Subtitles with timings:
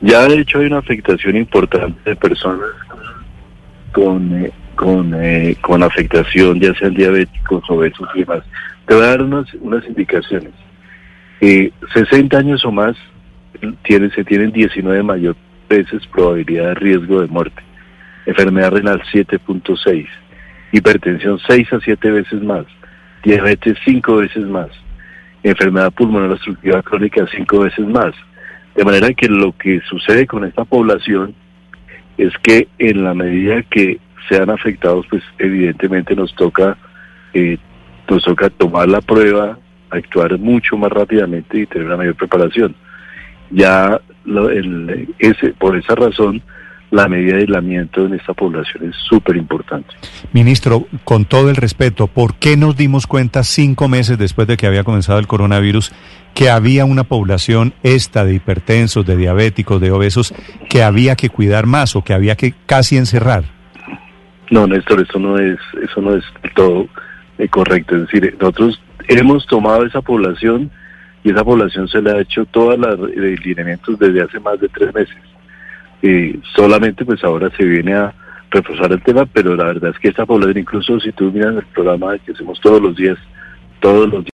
[0.00, 2.70] Ya de hecho hay una afectación importante de personas
[3.92, 8.42] con, eh, con, eh, con afectación, ya sean diabéticos, obesos y demás.
[8.86, 10.52] Te voy a dar unas, unas indicaciones.
[11.40, 12.96] Eh, 60 años o más
[13.82, 15.36] tiene, se tienen 19 mayor
[15.68, 17.62] veces probabilidad de riesgo de muerte.
[18.26, 20.06] Enfermedad renal 7.6.
[20.72, 22.66] Hipertensión 6 a 7 veces más.
[23.24, 24.68] Diabetes 5 veces más.
[25.42, 28.14] Enfermedad pulmonar obstructiva crónica 5 veces más.
[28.78, 31.34] De manera que lo que sucede con esta población
[32.16, 36.78] es que en la medida que sean afectados, pues evidentemente nos toca,
[37.34, 37.58] eh,
[38.08, 39.58] nos toca tomar la prueba,
[39.90, 42.76] actuar mucho más rápidamente y tener una mayor preparación.
[43.50, 46.40] Ya lo, el, ese, por esa razón,
[46.90, 49.88] la medida de aislamiento en esta población es súper importante.
[50.32, 54.66] Ministro, con todo el respeto, ¿por qué nos dimos cuenta cinco meses después de que
[54.66, 55.92] había comenzado el coronavirus
[56.34, 60.32] que había una población esta de hipertensos, de diabéticos, de obesos,
[60.70, 63.44] que había que cuidar más o que había que casi encerrar?
[64.50, 66.88] No, Néstor, eso no es, eso no es todo
[67.38, 67.96] eh, correcto.
[67.96, 70.70] Es decir, nosotros hemos tomado esa población
[71.24, 73.10] y esa población se le ha hecho todos los
[73.44, 75.16] lineamientos desde hace más de tres meses.
[76.02, 78.14] Eh, solamente pues ahora se viene a
[78.50, 81.66] reforzar el tema, pero la verdad es que esta población, incluso si tú miras el
[81.66, 83.18] programa que hacemos todos los días,
[83.80, 84.26] todos los días,